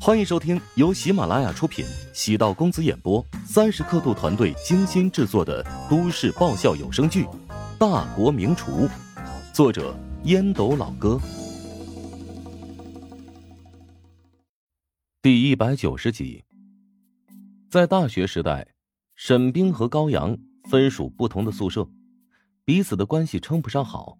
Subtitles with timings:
[0.00, 7.24] 欢迎收听由喜马拉雅出品、喜道公子演播、三十刻度团队精心制作的都市爆笑有声剧
[7.78, 8.86] 《大国名厨》，
[9.52, 11.20] 作者烟斗老哥，
[15.20, 16.44] 第一百九十集。
[17.68, 18.68] 在大学时代，
[19.16, 20.38] 沈冰和高阳
[20.70, 21.86] 分属不同的宿舍，
[22.64, 24.16] 彼此的关系称不上好。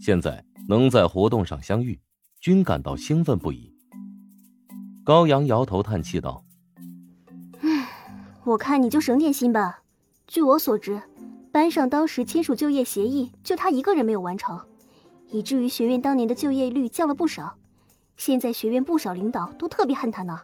[0.00, 1.98] 现在能在活动上相遇，
[2.40, 3.77] 均感到兴奋不已。
[5.08, 6.44] 高阳摇头叹气道
[7.64, 7.88] ：“唉，
[8.44, 9.80] 我看你就省点心吧。
[10.26, 11.00] 据我所知，
[11.50, 14.60] 班上当时签署就业协议，就他一个人没有完成，
[15.30, 17.56] 以至于学院当年的就业率降了不少。
[18.18, 20.42] 现在学院不少领导都特别恨他呢。”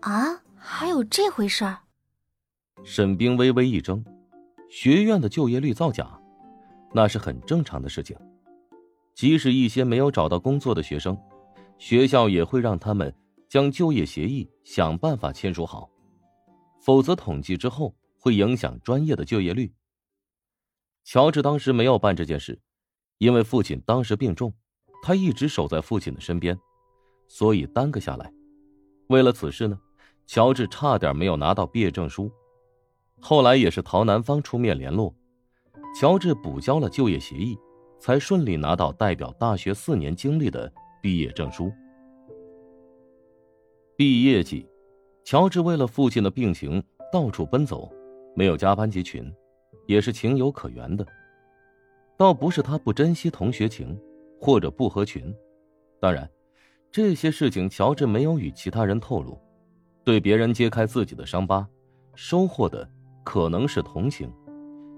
[0.00, 1.78] 啊，还有这回事儿？
[2.84, 4.04] 沈冰微微一怔，
[4.68, 6.06] 学院的就业率造假，
[6.92, 8.14] 那是很正常的事情。
[9.14, 11.18] 即使一些没有找到工作的学生。
[11.84, 13.14] 学校也会让他们
[13.46, 15.86] 将就业协议想办法签署好，
[16.80, 19.70] 否则统计之后会影响专业的就业率。
[21.04, 22.58] 乔治当时没有办这件事，
[23.18, 24.50] 因为父亲当时病重，
[25.02, 26.58] 他一直守在父亲的身边，
[27.28, 28.32] 所以耽搁下来。
[29.08, 29.78] 为了此事呢，
[30.26, 32.32] 乔治差点没有拿到毕业证书。
[33.20, 35.14] 后来也是陶南方出面联络，
[35.94, 37.58] 乔治补交了就业协议，
[38.00, 40.72] 才顺利拿到代表大学四年经历的。
[41.04, 41.70] 毕业证书。
[43.94, 44.66] 毕业季，
[45.22, 47.92] 乔治为了父亲的病情到处奔走，
[48.34, 49.30] 没有加班集群，
[49.86, 51.06] 也是情有可原的。
[52.16, 54.00] 倒不是他不珍惜同学情，
[54.40, 55.30] 或者不合群，
[56.00, 56.26] 当然，
[56.90, 59.38] 这些事情乔治没有与其他人透露。
[60.04, 61.68] 对别人揭开自己的伤疤，
[62.14, 62.88] 收获的
[63.22, 64.32] 可能是同情，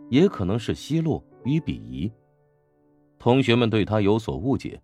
[0.09, 2.09] 也可能是奚落与鄙夷。
[3.19, 4.81] 同学们对他有所误解，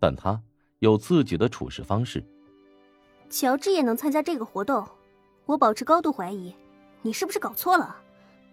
[0.00, 0.42] 但他。
[0.80, 2.24] 有自己的处事方式。
[3.28, 4.86] 乔治也能参加这个活动，
[5.44, 6.54] 我保持高度怀疑，
[7.02, 7.96] 你是不是搞错了？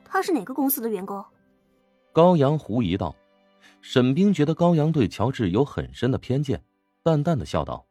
[0.03, 1.23] 他是哪个公司的员工？
[2.11, 3.15] 高阳狐疑道。
[3.81, 6.63] 沈冰觉得高阳对乔治有很深的偏见，
[7.01, 7.85] 淡淡的笑道：“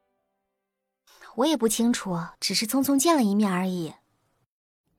[1.37, 3.93] 我也不清楚，只是匆匆见了一面而已。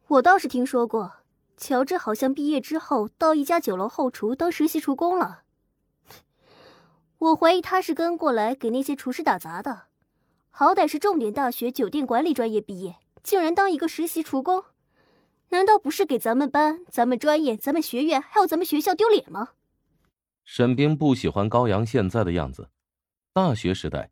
[0.08, 1.12] 我倒是听说过，
[1.58, 5.42] 乔治好像毕业之后到一家酒楼后厨当实习厨工了。”
[7.24, 9.84] 我怀疑他是跟过来给那些厨师打杂的，
[10.50, 14.66] 好歹是重点大学酒店管理专业毕业，竟然当一个实习厨工，
[15.48, 19.52] 难道不是给咱们班、咱们专业、咱们学院还有咱们学校丢脸吗？
[20.44, 22.70] 沈冰不喜欢高阳现在的样子，
[23.32, 24.12] 大学时代，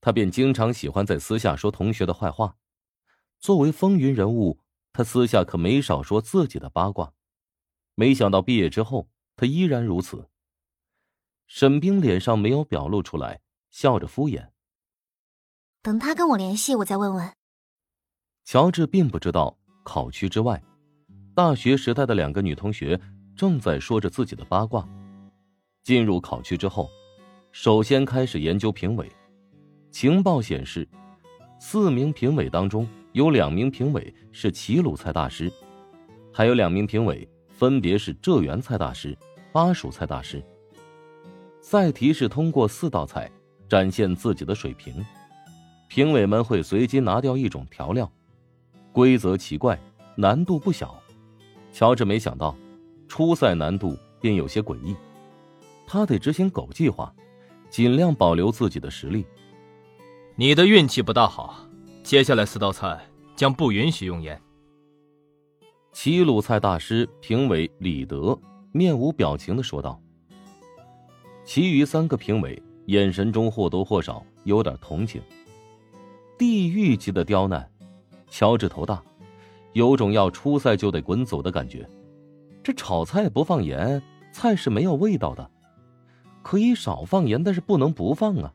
[0.00, 2.56] 他便经常喜欢在私下说同学的坏话。
[3.38, 4.58] 作为风云人物，
[4.92, 7.12] 他私下可没少说自己的八卦。
[7.94, 10.28] 没想到毕业之后，他依然如此。
[11.48, 14.48] 沈冰脸上没有表露出来，笑着敷衍。
[15.82, 17.32] 等他跟我联系，我再问问。
[18.44, 20.62] 乔治并不知道考区之外，
[21.34, 23.00] 大学时代的两个女同学
[23.34, 24.86] 正在说着自己的八卦。
[25.82, 26.88] 进入考区之后，
[27.50, 29.10] 首先开始研究评委。
[29.90, 30.86] 情报显示，
[31.58, 35.50] 四名评委当中有两名评委是齐鲁菜大师，
[36.30, 39.16] 还有两名评委分别是浙园菜大师、
[39.50, 40.44] 巴蜀菜大师。
[41.70, 43.30] 赛题是通过四道菜
[43.68, 45.04] 展现自己的水平，
[45.86, 48.10] 评委们会随机拿掉一种调料，
[48.90, 49.78] 规则奇怪，
[50.16, 50.98] 难度不小。
[51.70, 52.56] 乔治没想到，
[53.06, 54.96] 初赛难度便有些诡异，
[55.86, 57.14] 他得执行狗计划，
[57.68, 59.26] 尽量保留自己的实力。
[60.36, 61.54] 你的运气不大好，
[62.02, 62.98] 接下来四道菜
[63.36, 64.40] 将不允许用盐。
[65.92, 68.40] 齐鲁菜大师评委李德
[68.72, 70.00] 面无表情的说道。
[71.48, 75.18] 其余三个评委眼神中或多或少有点同情。
[76.36, 77.66] 地狱级的刁难，
[78.28, 79.02] 乔治头大，
[79.72, 81.88] 有种要出赛就得滚走的感觉。
[82.62, 85.50] 这炒菜不放盐，菜是没有味道的。
[86.42, 88.52] 可以少放盐，但是不能不放啊。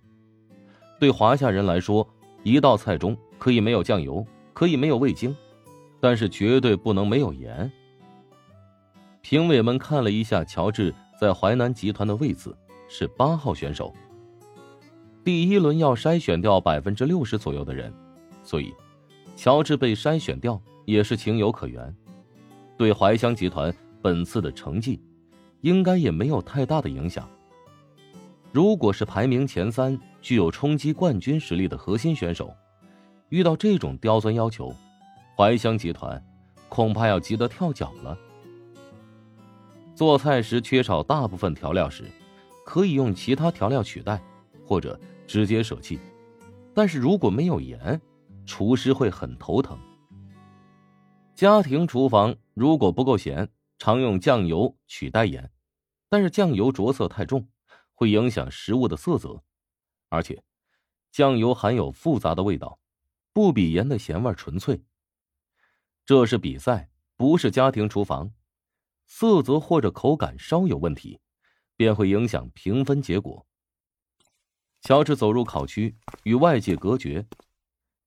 [1.00, 2.07] 对华夏人来说，
[2.44, 4.24] 一道菜中可以没有酱油，
[4.54, 5.36] 可以没有味精，
[6.00, 7.72] 但是绝对不能没有盐。
[9.22, 12.56] 评委们看了一下乔治在淮南集团的位子。
[12.95, 13.92] 是八号选手。
[15.24, 17.92] 第一轮要筛选掉百分之六十左右的人，
[18.44, 18.72] 所以
[19.36, 21.92] 乔治被筛选掉也是情有可原。
[22.78, 25.01] 对怀香集团本次的成绩，
[25.62, 27.28] 应该也没有太大的影响。
[28.51, 32.54] 如果是排名前三、具有冲击冠军实力的核心选手，
[33.30, 34.72] 遇到这种刁钻要求，
[35.36, 36.24] 怀香集团
[36.69, 38.16] 恐怕要急得跳脚了。
[39.96, 42.04] 做菜时缺少大部分调料时。
[42.65, 44.24] 可以用其他调料取代，
[44.65, 46.00] 或者直接舍弃。
[46.74, 48.01] 但是如果没有盐，
[48.45, 49.77] 厨师会很头疼。
[51.36, 55.51] 家庭厨房如果不够咸，常用酱油取代盐，
[56.10, 57.48] 但是酱油着色太重，
[57.94, 59.44] 会影响食物的色泽，
[60.10, 60.44] 而且
[61.12, 62.80] 酱油含有复杂的味道，
[63.33, 64.83] 不比盐的咸味纯粹。
[66.06, 68.31] 这是比赛，不是家庭厨房，
[69.06, 71.19] 色泽或者口感稍有问题，
[71.75, 73.46] 便会影响评分结果。
[74.81, 77.25] 乔治走入考区，与外界隔绝，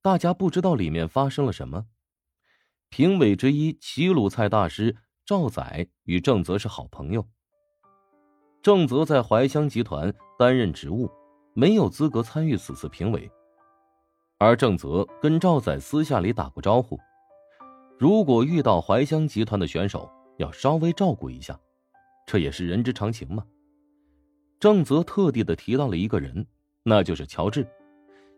[0.02, 1.86] 大家不知道里面发生了什么。
[2.90, 7.26] 评委之一齐鲁菜大师赵宰与郑泽是好朋友。
[8.62, 11.10] 郑泽在怀香集团担任职务，
[11.54, 13.30] 没有资格参与此次评委。
[14.38, 16.98] 而郑泽跟赵宰私下里打过招呼，
[17.98, 21.58] 如果遇到怀香集团的选手，要稍微照顾一下，
[22.26, 23.44] 这也是人之常情嘛。
[24.58, 26.46] 郑泽特地的提到了一个人，
[26.82, 27.66] 那就是乔治，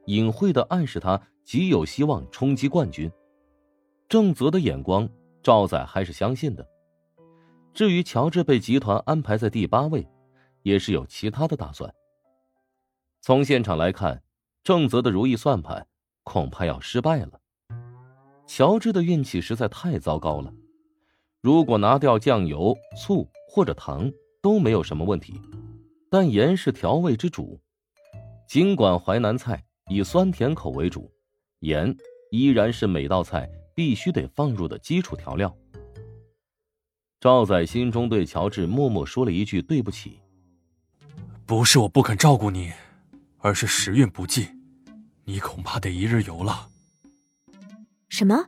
[0.07, 3.11] 隐晦的暗示他极有希望冲击冠军。
[4.09, 5.09] 郑泽的眼光，
[5.43, 6.67] 赵仔还是相信的。
[7.73, 10.05] 至于乔治被集团安排在第八位，
[10.63, 11.93] 也是有其他的打算。
[13.21, 14.23] 从现场来看，
[14.65, 15.87] 郑泽的如意算盘
[16.25, 17.41] 恐怕要失败了。
[18.47, 20.53] 乔治的运气实在太糟糕了。
[21.41, 24.11] 如果拿掉酱油、醋或者糖
[24.43, 25.41] 都没有什么问题，
[26.11, 27.61] 但盐是调味之主。
[28.49, 31.13] 尽管淮南菜以酸甜口为主，
[31.61, 31.97] 盐
[32.31, 33.49] 依然是每道菜。
[33.79, 35.57] 必须得放入的基础调料。
[37.21, 40.19] 赵仔心中对乔治默默说了一句：“对不起。”
[41.47, 42.73] 不是我不肯照顾你，
[43.39, 44.49] 而是时运不济，
[45.27, 46.69] 你恐怕得一日游了。
[48.09, 48.47] 什么？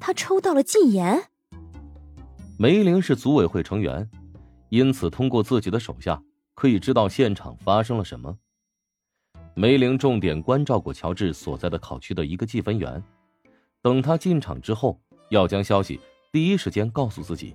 [0.00, 1.24] 他抽到了禁言？
[2.58, 4.08] 梅玲是组委会成员，
[4.70, 6.22] 因此通过自己的手下
[6.56, 8.36] 可以知道现场发生了什么。
[9.54, 13.00] 梅玲重点关照过乔治所在的考区的一个计分员。
[13.82, 14.98] 等他进场之后，
[15.28, 16.00] 要将消息
[16.32, 17.54] 第一时间告诉自己。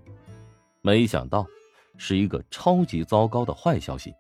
[0.81, 1.45] 没想到，
[1.97, 4.13] 是一个超级糟糕的坏消息。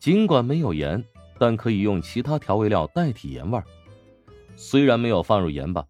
[0.00, 1.02] 尽管没有盐，
[1.38, 3.62] 但可以用其他调味料代替盐味。
[4.56, 5.86] 虽然没有放入盐吧，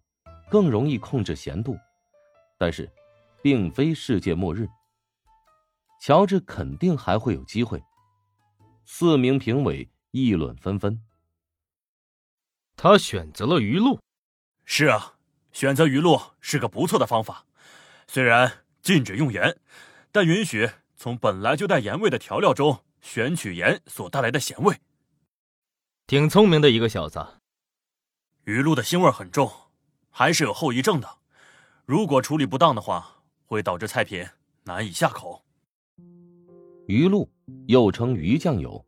[0.49, 1.75] 更容易控制咸度，
[2.59, 2.89] 但是，
[3.41, 4.69] 并非世界末日。
[6.05, 7.81] 乔治肯定还会有机会。
[8.83, 11.01] 四名评委议论纷纷。
[12.75, 13.97] 他选择了鱼露。
[14.65, 15.15] 是啊，
[15.53, 17.45] 选择鱼露是个不错的方法。
[18.05, 19.57] 虽然禁止用盐，
[20.11, 24.81] 但允许从本来就带盐味的调料中选取盐所带来的咸味。
[26.05, 27.25] 挺聪明的一个小子。
[28.43, 29.49] 鱼露的腥味很重，
[30.09, 31.19] 还是有后遗症的。
[31.85, 34.27] 如果处理不当的话，会导致菜品
[34.63, 35.45] 难以下口。
[36.85, 37.29] 鱼露
[37.67, 38.83] 又称鱼酱油，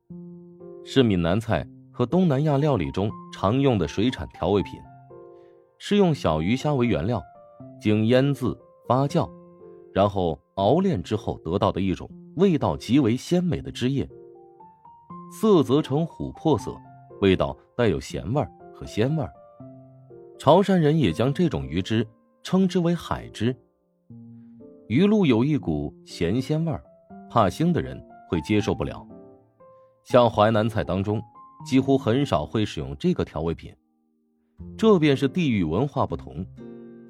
[0.83, 4.73] 是闽南菜和东南亚料理中常用的水产调味品。
[5.77, 7.23] 是用小鱼虾为原料，
[7.79, 9.29] 经腌渍、发酵，
[9.93, 14.05] 然后熬炼之后得到的一种味道极为鲜美的汁液。
[15.31, 16.75] 色泽呈琥珀色，
[17.21, 19.25] 味道带有咸味和鲜味。
[20.37, 22.05] 潮汕人也将这种鱼汁
[22.43, 23.55] 称之为海汁。
[24.89, 26.83] 鱼露有一股咸鲜味儿，
[27.35, 29.05] 怕腥的人会接受不了。
[30.05, 31.21] 像淮南菜当中，
[31.65, 33.75] 几乎很少会使用这个调味品。
[34.77, 36.45] 这便是地域文化不同，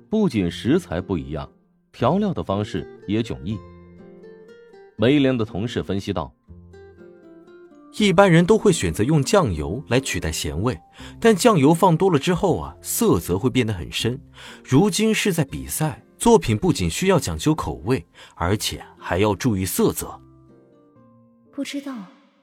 [0.10, 1.48] 不仅食材不一样，
[1.92, 3.56] 调料的方式也迥异。
[4.98, 6.34] 梅莲的同事分析道
[8.00, 10.76] ：“一般人都会选择用酱油来取代咸味，
[11.20, 14.20] 但酱油放多了之后啊，色泽会变得很深。
[14.64, 18.06] 如今是在比赛，作品不仅需要讲究口味，
[18.36, 20.20] 而且还要注意色泽。
[21.52, 21.94] 不知道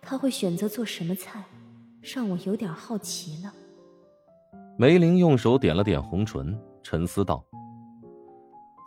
[0.01, 1.45] 他会选择做什么菜，
[2.01, 3.53] 让我有点好奇了。”
[4.79, 7.45] 梅林用手点了点红唇，沉思道：“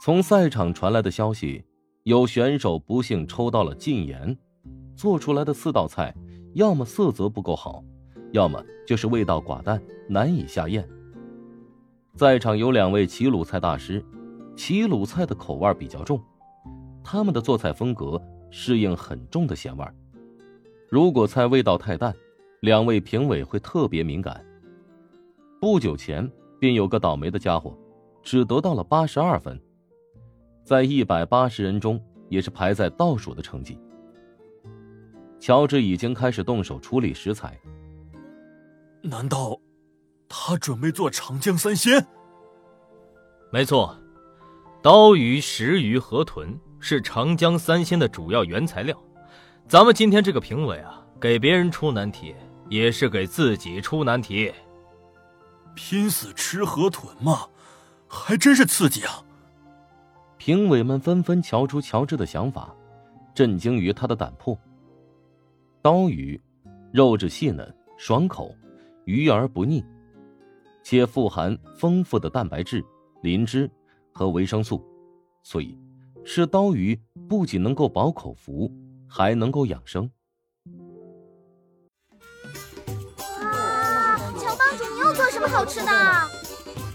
[0.01, 1.63] 从赛场传来的消息，
[2.03, 4.37] 有选手不幸抽到了禁言，
[4.95, 6.13] 做出来的四道菜，
[6.53, 7.83] 要么色泽不够好，
[8.31, 10.87] 要么就是味道寡淡，难以下咽。
[12.15, 14.03] 在场有两位齐鲁菜大师，
[14.55, 16.21] 齐鲁菜的口味比较重，
[17.03, 19.85] 他们的做菜风格适应很重的咸味。
[20.89, 22.13] 如果菜味道太淡，
[22.61, 24.43] 两位评委会特别敏感。”
[25.59, 27.77] 不久前，便有个倒霉的家伙，
[28.21, 29.59] 只得到了八十二分，
[30.63, 33.79] 在一百八十人中也是排在倒数的成绩。
[35.39, 37.59] 乔治已经开始动手处理食材。
[39.01, 39.59] 难道
[40.27, 42.05] 他准备做长江三鲜？
[43.51, 43.95] 没错，
[44.85, 48.95] 刀鱼、石鱼、河豚是长江三鲜的主要原材料。
[49.67, 52.35] 咱们今天这个评委啊，给别人出难题，
[52.69, 54.53] 也是给自己出难题。
[55.73, 57.47] 拼死吃河豚嘛，
[58.07, 59.25] 还真是刺激啊！
[60.37, 62.71] 评委们纷纷瞧出乔治的想法，
[63.33, 64.55] 震惊于他的胆魄。
[65.81, 66.39] 刀鱼，
[66.91, 68.55] 肉质细嫩、爽口，
[69.05, 69.83] 鱼而不腻，
[70.83, 72.85] 且富含丰富的蛋白质、
[73.23, 73.67] 磷脂
[74.17, 74.81] 和维生素，
[75.43, 75.77] 所以
[76.25, 78.71] 吃刀鱼不仅能够饱口福，
[79.09, 80.09] 还能够养生。
[83.41, 85.91] 哇，乔帮主，你又做什么好吃的？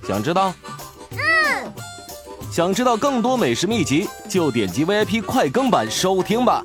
[0.03, 0.55] 想知道？
[1.12, 1.71] 嗯。
[2.50, 6.65] 想知道更多美食秘籍，就点击 VIP 快更版收听吧。